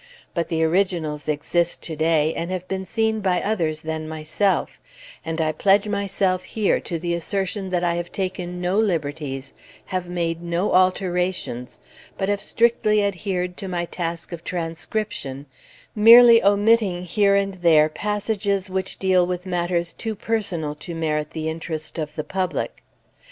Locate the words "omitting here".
16.43-17.35